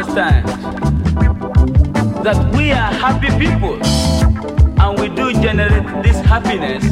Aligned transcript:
understand 0.00 0.46
that 2.24 2.54
we 2.56 2.72
are 2.72 2.92
happy 2.92 3.28
people 3.38 3.78
and 4.80 4.98
we 4.98 5.08
do 5.14 5.32
generate 5.42 6.02
this 6.02 6.18
happiness 6.20 6.82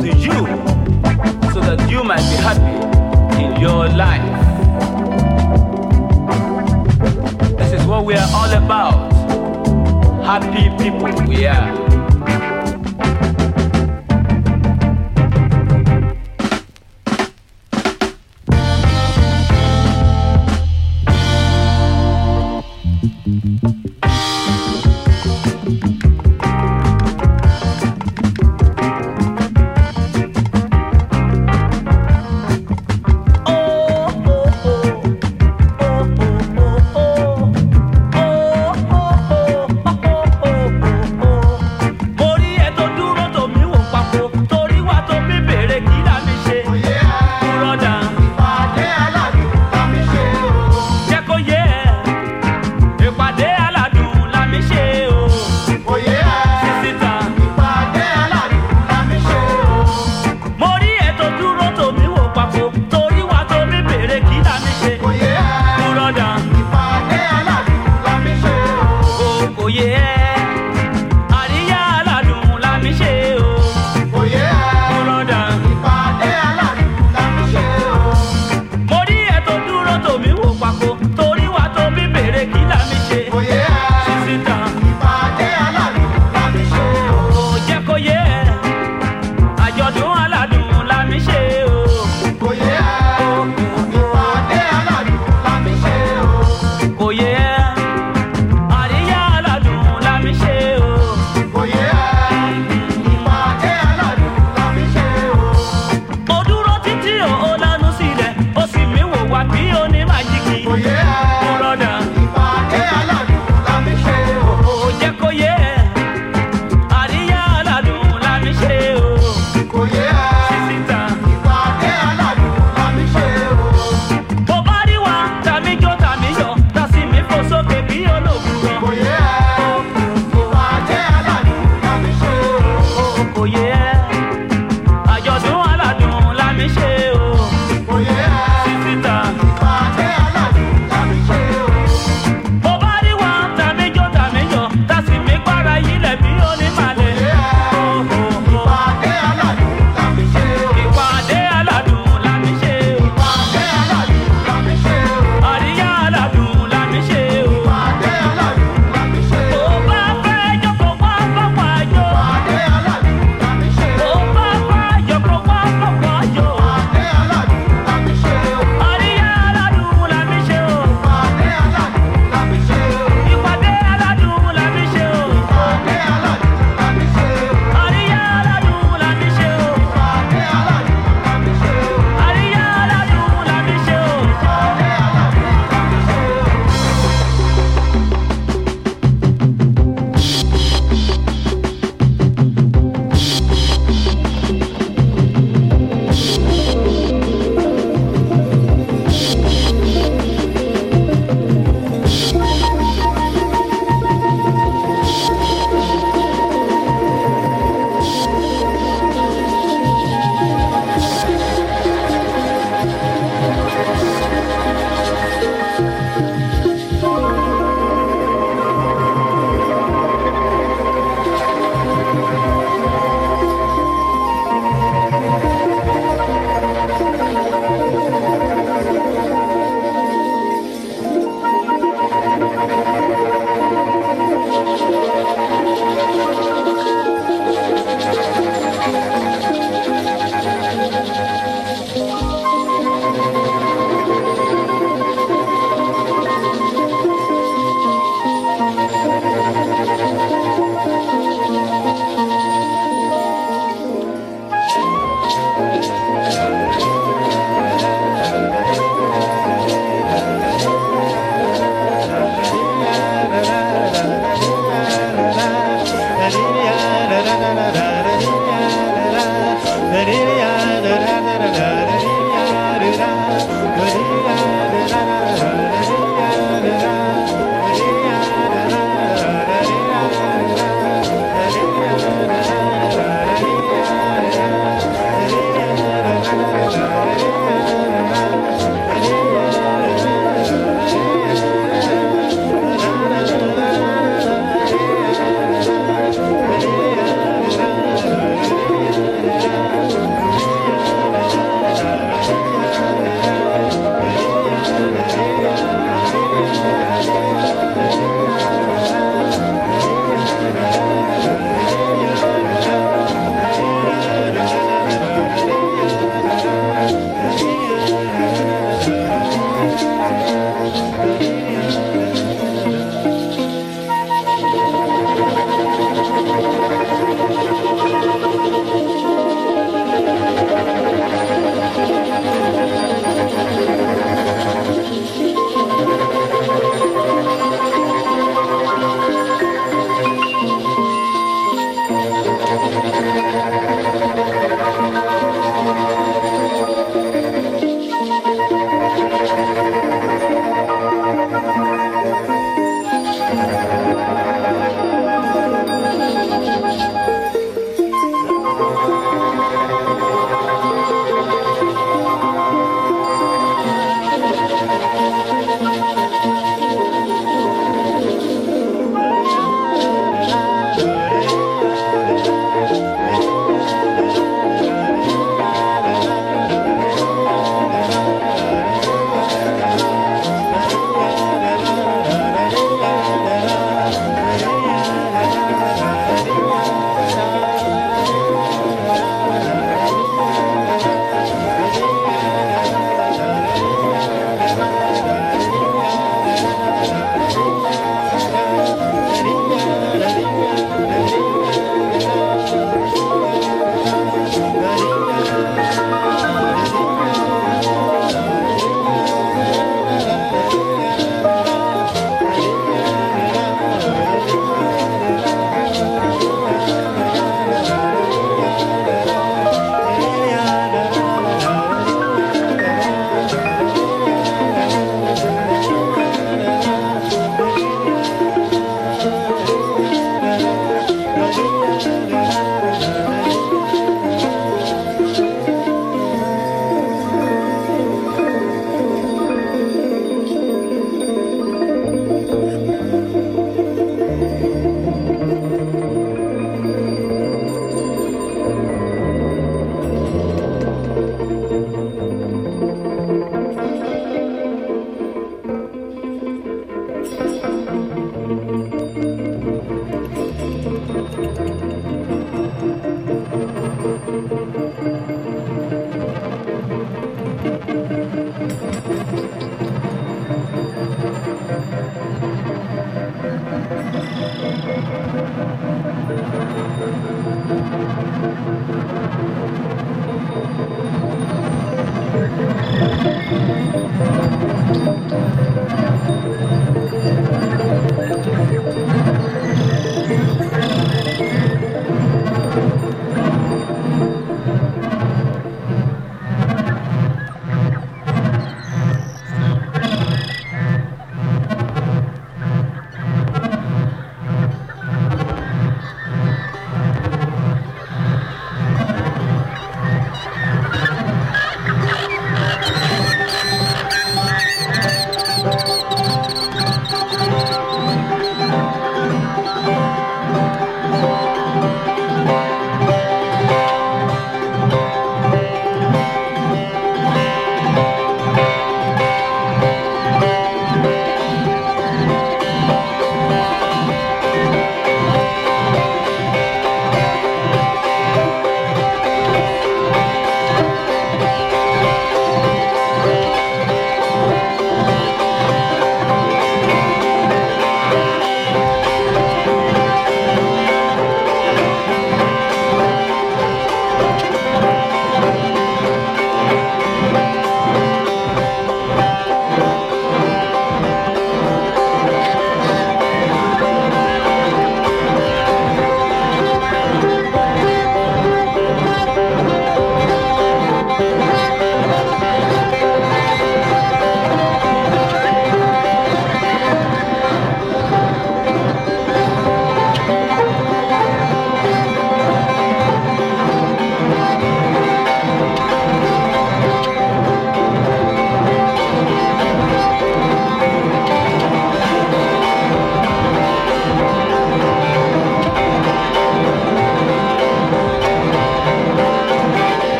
to 0.00 0.08
you 0.08 0.46
so 1.52 1.60
that 1.60 1.88
you 1.90 2.04
might 2.04 2.18
be 2.18 2.36
happy 2.36 3.42
in 3.42 3.58
your 3.58 3.88
life. 3.88 4.22
This 7.56 7.72
is 7.72 7.86
what 7.86 8.04
we 8.04 8.14
are 8.14 8.28
all 8.34 8.52
about. 8.52 9.12
Happy 10.22 10.68
people 10.82 11.26
we 11.26 11.46
are. 11.46 11.85